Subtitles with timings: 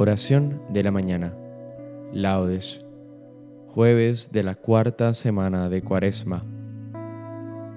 [0.00, 1.36] Oración de la mañana.
[2.10, 2.82] Laudes.
[3.66, 6.42] Jueves de la cuarta semana de Cuaresma.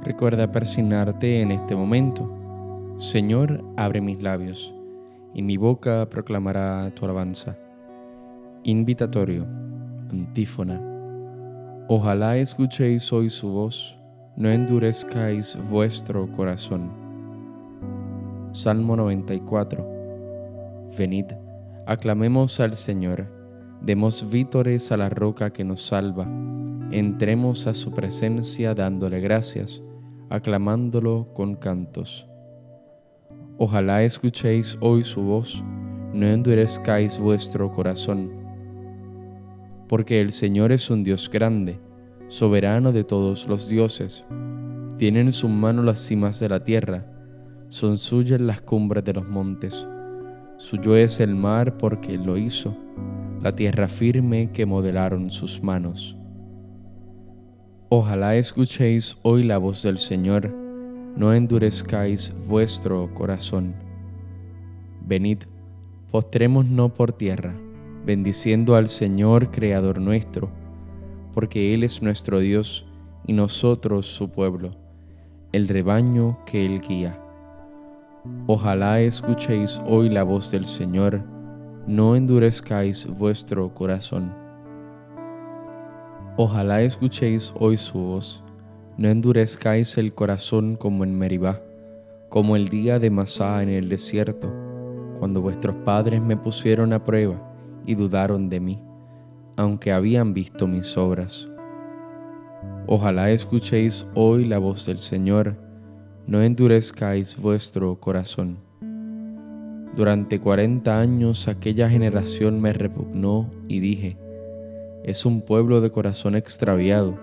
[0.04, 2.34] Recuerda persignarte en este momento.
[2.98, 4.74] Señor, abre mis labios,
[5.34, 7.58] y mi boca proclamará tu alabanza.
[8.64, 9.46] Invitatorio.
[10.10, 10.82] Antífona.
[11.90, 14.00] Ojalá escuchéis hoy su voz,
[14.38, 16.90] no endurezcáis vuestro corazón.
[18.54, 19.86] Salmo 94.
[20.98, 21.43] Venid
[21.86, 23.28] Aclamemos al Señor,
[23.82, 26.26] demos vítores a la roca que nos salva,
[26.92, 29.84] entremos a su presencia dándole gracias,
[30.30, 32.26] aclamándolo con cantos.
[33.58, 35.62] Ojalá escuchéis hoy su voz,
[36.14, 38.32] no endurezcáis vuestro corazón,
[39.90, 41.82] porque el Señor es un Dios grande,
[42.30, 44.24] soberano de todos los dioses.
[44.98, 47.06] Tiene en su mano las cimas de la tierra,
[47.68, 49.86] son suyas las cumbres de los montes
[50.64, 52.74] Suyo es el mar porque lo hizo,
[53.42, 56.16] la tierra firme que modelaron sus manos.
[57.90, 60.50] Ojalá escuchéis hoy la voz del Señor,
[61.18, 63.76] no endurezcáis vuestro corazón.
[65.06, 65.40] Venid,
[66.10, 67.54] postrémonos por tierra,
[68.06, 70.50] bendiciendo al Señor Creador nuestro,
[71.34, 72.86] porque Él es nuestro Dios
[73.28, 74.78] y nosotros su pueblo,
[75.52, 77.20] el rebaño que Él guía.
[78.48, 81.22] Ojalá escuchéis hoy la voz del Señor,
[81.88, 84.34] no endurezcáis vuestro corazón.
[86.38, 88.42] Ojalá escuchéis hoy su voz,
[88.98, 91.62] no endurezcáis el corazón como en Meribá,
[92.30, 94.54] como el día de Masá en el desierto,
[95.20, 97.54] cuando vuestros padres me pusieron a prueba
[97.86, 98.82] y dudaron de mí,
[99.58, 101.50] aunque habían visto mis obras.
[102.88, 105.58] Ojalá escuchéis hoy la voz del Señor,
[106.26, 108.58] no endurezcáis vuestro corazón.
[109.96, 114.18] Durante cuarenta años aquella generación me repugnó y dije,
[115.04, 117.20] es un pueblo de corazón extraviado,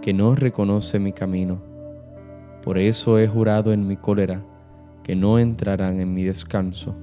[0.00, 1.62] que no reconoce mi camino.
[2.62, 4.42] Por eso he jurado en mi cólera,
[5.02, 6.96] que no entrarán en mi descanso.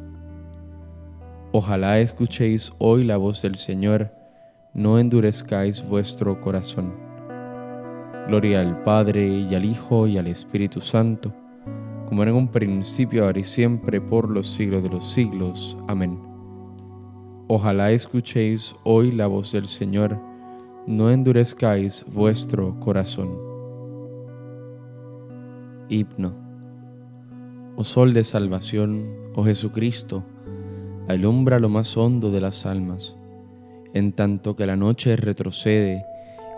[1.51, 4.11] Ojalá escuchéis hoy la voz del Señor,
[4.73, 7.10] no endurezcáis vuestro corazón.
[8.31, 11.33] Gloria al Padre y al Hijo y al Espíritu Santo,
[12.05, 15.77] como era en un principio, ahora y siempre, por los siglos de los siglos.
[15.89, 16.17] Amén.
[17.49, 20.17] Ojalá escuchéis hoy la voz del Señor,
[20.87, 23.37] no endurezcáis vuestro corazón.
[25.89, 26.33] Himno.
[27.75, 30.23] Oh Sol de Salvación, oh Jesucristo,
[31.09, 33.17] alumbra lo más hondo de las almas,
[33.93, 36.05] en tanto que la noche retrocede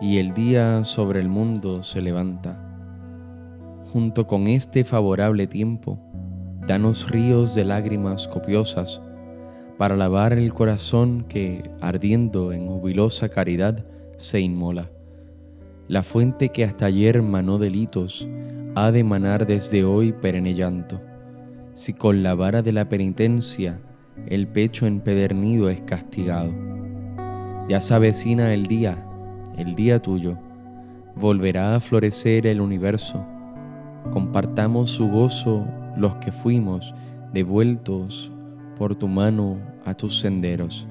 [0.02, 2.60] y el día sobre el mundo se levanta.
[3.92, 6.00] Junto con este favorable tiempo,
[6.68, 9.02] danos ríos de lágrimas copiosas
[9.78, 13.84] para lavar el corazón que, ardiendo en jubilosa caridad,
[14.18, 14.90] se inmola.
[15.88, 18.28] La fuente que hasta ayer manó delitos
[18.76, 21.02] ha de manar desde hoy perenne llanto.
[21.74, 23.82] Si con la vara de la penitencia
[24.28, 26.52] el pecho empedernido es castigado.
[27.68, 29.06] Ya se avecina el día
[29.58, 30.38] el día tuyo,
[31.16, 33.26] volverá a florecer el universo.
[34.12, 35.66] Compartamos su gozo
[35.96, 36.94] los que fuimos
[37.34, 38.32] devueltos
[38.78, 40.88] por tu mano a tus senderos.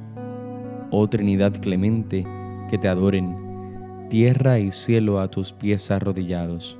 [0.90, 2.26] Oh Trinidad clemente,
[2.68, 3.36] que te adoren,
[4.08, 6.78] tierra y cielo a tus pies arrodillados,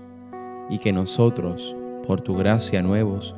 [0.70, 1.74] y que nosotros,
[2.06, 3.34] por tu gracia nuevos,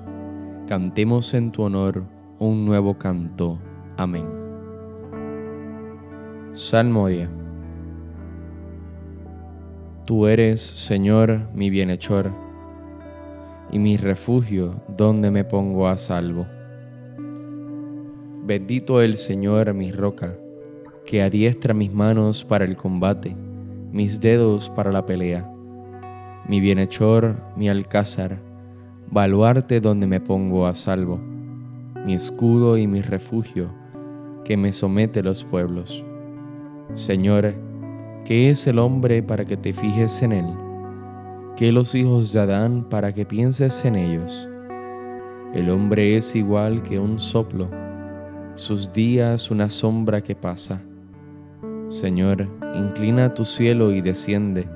[0.67, 2.05] cantemos en tu honor
[2.39, 3.59] un nuevo canto.
[3.97, 4.27] Amén.
[6.55, 7.31] Salmodia
[10.05, 12.31] Tú eres, Señor, mi bienhechor
[13.73, 16.47] y mi refugio donde me pongo a salvo.
[18.45, 20.37] Bendito el Señor, mi roca,
[21.07, 23.35] que adiestra mis manos para el combate,
[23.93, 25.51] mis dedos para la pelea.
[26.47, 28.43] Mi bienhechor, mi alcázar,
[29.11, 31.19] baluarte donde me pongo a salvo,
[32.05, 33.73] mi escudo y mi refugio,
[34.45, 36.05] que me somete los pueblos.
[36.93, 37.55] Señor,
[38.25, 40.47] ¿Qué es el hombre para que te fijes en él?
[41.59, 44.49] ¿Qué los hijos de Adán para que pienses en ellos?
[45.53, 47.69] El hombre es igual que un soplo,
[48.55, 50.81] sus días una sombra que pasa.
[51.91, 54.71] Señor, inclina tu cielo y desciende,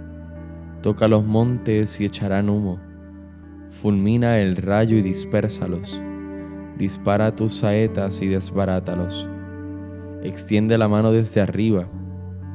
[0.83, 2.79] toca los montes y echarán humo,
[3.71, 6.03] fulmina el rayo y dispérsalos,
[6.77, 9.27] dispara tus saetas y desbarátalos,
[10.23, 11.89] extiende la mano desde arriba,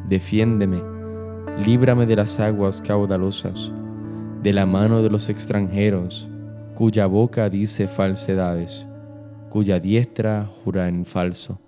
[0.07, 0.81] defiéndeme,
[1.65, 3.71] líbrame de las aguas caudalosas,
[4.41, 6.29] de la mano de los extranjeros,
[6.75, 8.87] cuya boca dice falsedades,
[9.49, 11.59] cuya diestra jura en falso.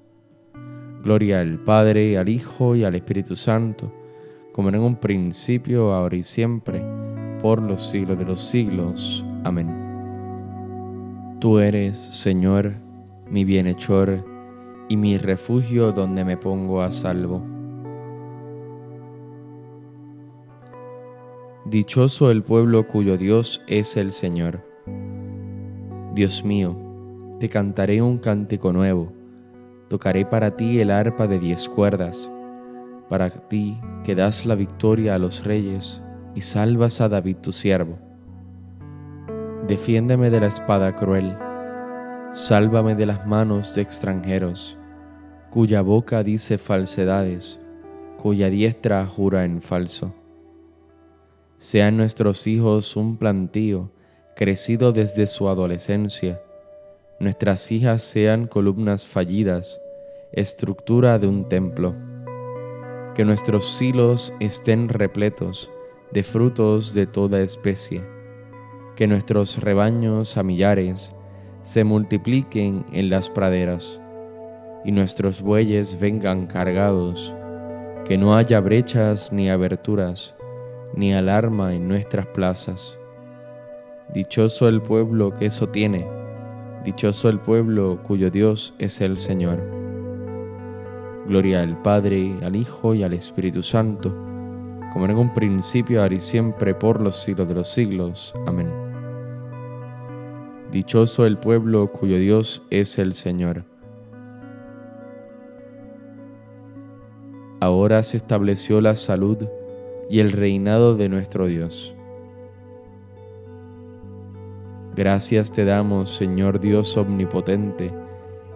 [1.03, 3.93] Gloria al Padre, al Hijo y al Espíritu Santo,
[4.51, 6.81] como en un principio, ahora y siempre,
[7.41, 9.23] por los siglos de los siglos.
[9.43, 9.69] Amén.
[11.39, 12.73] Tú eres, Señor,
[13.29, 14.25] mi bienhechor
[14.89, 17.54] y mi refugio donde me pongo a salvo.
[21.65, 24.61] Dichoso el pueblo cuyo Dios es el Señor.
[26.13, 26.77] Dios mío,
[27.39, 29.11] te cantaré un cántico nuevo
[29.87, 32.31] Tocaré para ti el arpa de diez cuerdas,
[33.07, 36.01] para ti que das la victoria a los reyes
[36.33, 37.99] y salvas a David tu siervo.
[39.67, 41.37] Defiéndeme de la espada cruel,
[42.33, 44.75] sálvame de las manos de extranjeros,
[45.51, 47.59] cuya boca dice falsedades,
[48.17, 50.15] cuya diestra jura en falso.
[51.57, 53.91] Sean nuestros hijos un plantío
[54.35, 56.41] crecido desde su adolescencia,
[57.17, 59.79] nuestras hijas sean columnas fallidas,
[60.33, 61.95] estructura de un templo.
[63.15, 65.71] Que nuestros silos estén repletos
[66.11, 68.03] de frutos de toda especie.
[68.97, 71.15] Que nuestros rebaños a millares
[71.63, 74.01] se multipliquen en las praderas
[74.83, 77.33] y nuestros bueyes vengan cargados.
[78.03, 80.34] Que no haya brechas ni aberturas,
[80.93, 82.99] ni alarma en nuestras plazas.
[84.13, 86.05] Dichoso el pueblo que eso tiene
[86.85, 89.59] Dichoso el pueblo cuyo Dios es el Señor.
[91.27, 94.11] Gloria al Padre, al Hijo y al Espíritu Santo,
[94.93, 98.35] como en un principio, ahora y siempre, por los siglos de los siglos.
[98.45, 98.69] Amén.
[100.71, 103.63] Dichoso el pueblo cuyo Dios es el Señor.
[107.61, 109.39] Ahora se estableció la salud
[110.09, 111.95] y el reinado de nuestro Dios
[114.95, 117.91] Gracias te damos, Señor Dios omnipotente,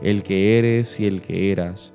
[0.01, 1.93] el que eres y el que eras,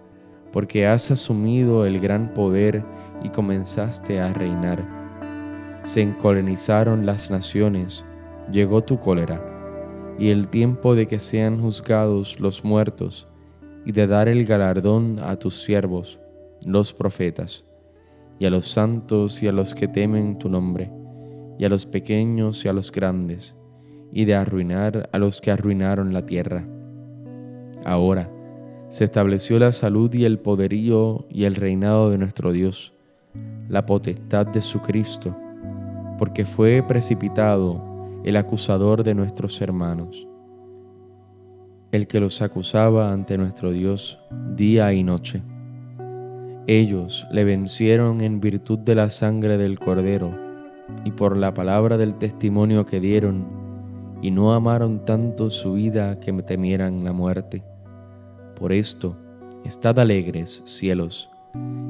[0.52, 2.84] porque has asumido el gran poder
[3.22, 5.80] y comenzaste a reinar.
[5.82, 8.04] Se encolonizaron las naciones,
[8.52, 9.42] llegó tu cólera,
[10.18, 13.26] y el tiempo de que sean juzgados los muertos,
[13.86, 16.20] y de dar el galardón a tus siervos,
[16.66, 17.64] los profetas,
[18.38, 20.90] y a los santos y a los que temen tu nombre,
[21.58, 23.56] y a los pequeños y a los grandes
[24.14, 26.66] y de arruinar a los que arruinaron la tierra.
[27.84, 28.30] Ahora
[28.88, 32.94] se estableció la salud y el poderío y el reinado de nuestro Dios,
[33.68, 35.36] la potestad de su Cristo,
[36.16, 37.82] porque fue precipitado
[38.22, 40.28] el acusador de nuestros hermanos,
[41.90, 44.20] el que los acusaba ante nuestro Dios
[44.54, 45.42] día y noche.
[46.66, 50.34] Ellos le vencieron en virtud de la sangre del Cordero
[51.04, 53.46] y por la palabra del testimonio que dieron
[54.22, 57.62] y no amaron tanto su vida que temieran la muerte.
[58.58, 59.14] Por esto,
[59.64, 61.28] estad alegres, cielos,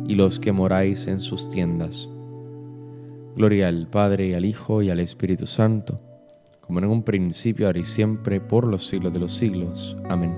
[0.08, 2.08] y los que moráis en sus tiendas.
[3.36, 6.00] Gloria al Padre, al Hijo y al Espíritu Santo,
[6.60, 9.96] como en un principio, ahora y siempre, por los siglos de los siglos.
[10.08, 10.34] Amén.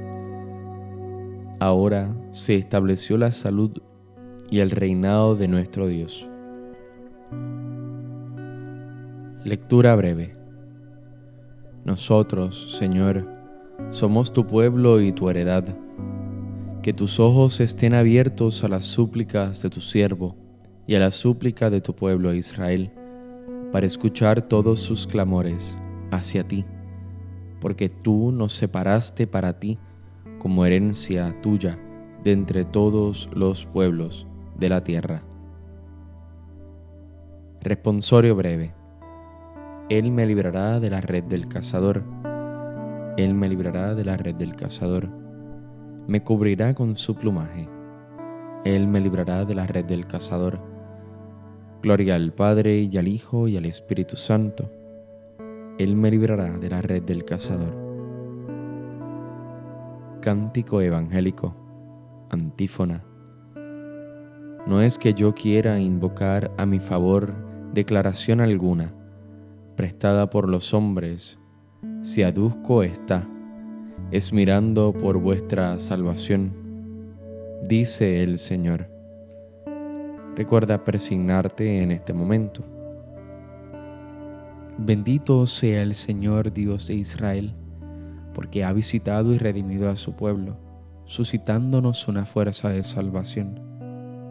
[1.59, 3.73] Ahora se estableció la salud
[4.51, 6.29] y el reinado de nuestro Dios.
[9.45, 10.37] Lectura breve.
[11.85, 13.29] Nosotros, Señor,
[13.91, 15.65] somos tu pueblo y tu heredad.
[16.83, 20.37] Que tus ojos estén abiertos a las súplicas de tu siervo
[20.87, 22.93] y a la súplica de tu pueblo Israel,
[23.73, 25.77] para escuchar todos sus clamores
[26.13, 26.65] hacia ti,
[27.61, 29.79] porque tú nos separaste para ti
[30.39, 31.79] como herencia tuya
[32.23, 34.27] de entre todos los pueblos
[34.59, 35.23] de la tierra.
[37.61, 38.75] Responsorio breve.
[39.89, 42.03] Él me librará de la red del cazador.
[43.17, 45.09] Él me librará de la red del cazador.
[46.07, 47.69] Me cubrirá con su plumaje.
[48.65, 50.61] Él me librará de la red del cazador.
[51.83, 54.71] Gloria al Padre y al Hijo y al Espíritu Santo.
[55.79, 57.77] Él me librará de la red del cazador.
[60.21, 61.55] Cántico evangélico.
[62.31, 63.05] Antífona.
[64.67, 67.33] No es que yo quiera invocar a mi favor
[67.73, 68.93] declaración alguna
[69.77, 71.39] prestada por los hombres,
[72.03, 73.29] si aduzco está,
[74.11, 76.53] es mirando por vuestra salvación,
[77.69, 78.91] dice el Señor.
[80.35, 82.65] Recuerda persignarte en este momento.
[84.79, 87.55] Bendito sea el Señor Dios de Israel,
[88.35, 90.59] porque ha visitado y redimido a su pueblo,
[91.05, 93.76] suscitándonos una fuerza de salvación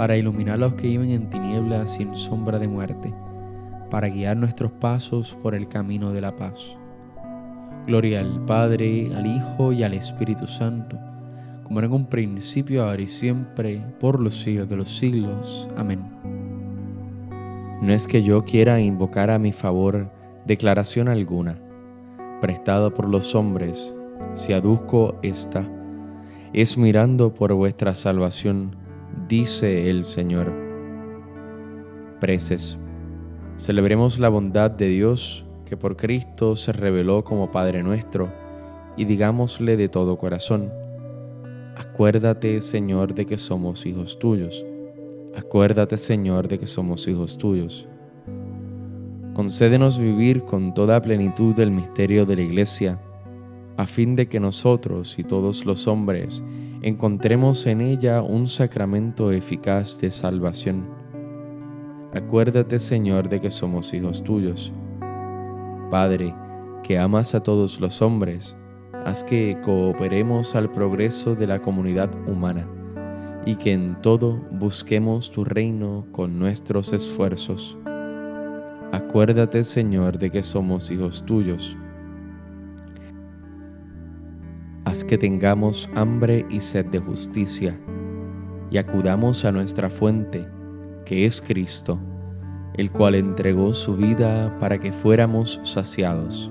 [0.00, 3.12] para iluminar a los que viven en tinieblas y en sombra de muerte,
[3.90, 6.78] para guiar nuestros pasos por el camino de la paz.
[7.86, 10.98] Gloria al Padre, al Hijo y al Espíritu Santo,
[11.64, 15.68] como era en un principio, ahora y siempre, por los siglos de los siglos.
[15.76, 16.00] Amén.
[17.82, 20.10] No es que yo quiera invocar a mi favor
[20.46, 21.58] declaración alguna,
[22.40, 23.94] prestada por los hombres,
[24.32, 25.68] si aduzco esta,
[26.54, 28.79] es mirando por vuestra salvación,
[29.30, 30.52] dice el Señor.
[32.18, 32.76] Preces.
[33.56, 38.28] Celebremos la bondad de Dios que por Cristo se reveló como Padre nuestro,
[38.96, 40.72] y digámosle de todo corazón,
[41.76, 44.66] acuérdate Señor de que somos hijos tuyos,
[45.36, 47.86] acuérdate Señor de que somos hijos tuyos.
[49.32, 53.00] Concédenos vivir con toda plenitud del misterio de la Iglesia,
[53.76, 56.42] a fin de que nosotros y todos los hombres
[56.82, 60.88] encontremos en ella un sacramento eficaz de salvación.
[62.14, 64.72] Acuérdate Señor de que somos hijos tuyos
[65.90, 66.32] Padre,
[66.84, 68.56] que amas a todos los hombres,
[69.04, 72.68] haz que cooperemos al progreso de la comunidad humana
[73.44, 77.76] y que en todo busquemos tu reino con nuestros esfuerzos.
[78.92, 81.76] Acuérdate, Señor, de que somos hijos tuyos.
[84.90, 87.78] Haz que tengamos hambre y sed de justicia
[88.72, 90.48] y acudamos a nuestra fuente,
[91.04, 92.00] que es Cristo
[92.74, 96.50] el cual entregó su vida para que fuéramos saciados.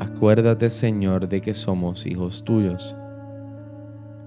[0.00, 2.96] Acuérdate, Señor, de que somos hijos tuyos.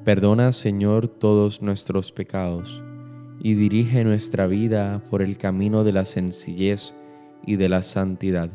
[0.06, 2.82] Perdona, Señor, todos nuestros pecados
[3.42, 6.94] y dirige nuestra vida por el camino de la sencillez
[7.46, 8.50] y de la santidad.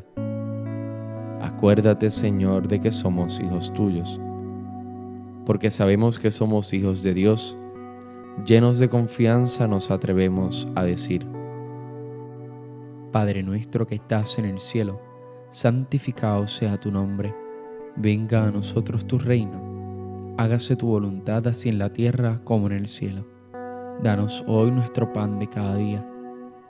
[1.47, 4.21] Acuérdate, Señor, de que somos hijos tuyos.
[5.45, 7.57] Porque sabemos que somos hijos de Dios,
[8.45, 11.25] llenos de confianza nos atrevemos a decir,
[13.12, 15.00] Padre nuestro que estás en el cielo,
[15.53, 17.33] santificado sea tu nombre,
[17.95, 22.88] venga a nosotros tu reino, hágase tu voluntad así en la tierra como en el
[22.88, 23.25] cielo.
[24.03, 26.05] Danos hoy nuestro pan de cada día,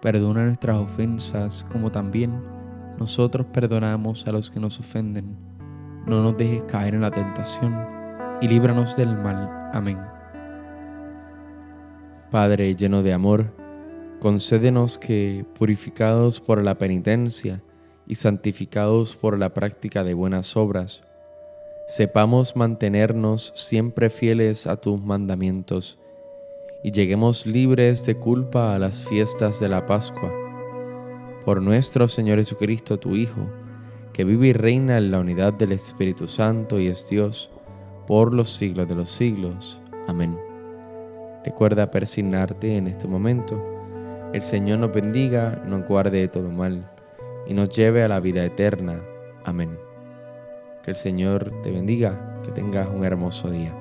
[0.02, 2.55] perdona nuestras ofensas como también
[2.98, 5.36] nosotros perdonamos a los que nos ofenden.
[6.06, 7.74] No nos dejes caer en la tentación
[8.40, 9.70] y líbranos del mal.
[9.72, 9.98] Amén.
[12.30, 13.52] Padre lleno de amor,
[14.20, 17.62] concédenos que, purificados por la penitencia
[18.06, 21.02] y santificados por la práctica de buenas obras,
[21.88, 25.98] sepamos mantenernos siempre fieles a tus mandamientos
[26.82, 30.45] y lleguemos libres de culpa a las fiestas de la Pascua.
[31.46, 33.48] Por nuestro Señor Jesucristo, tu Hijo,
[34.12, 37.50] que vive y reina en la unidad del Espíritu Santo y es Dios,
[38.06, 39.80] por los siglos de los siglos.
[40.06, 40.38] Amén.
[41.42, 43.76] Recuerda persignarte en este momento
[44.32, 46.80] el Señor nos bendiga, nos guarde de todo mal
[47.46, 49.00] y nos lleve a la vida eterna.
[49.44, 49.78] Amén.
[50.82, 53.74] Que el Señor te bendiga, que tengas un hermoso día.